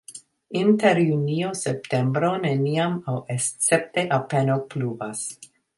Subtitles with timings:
[0.61, 5.29] Inter junio-septembro neniam aŭ escepte apenaŭ pluvas.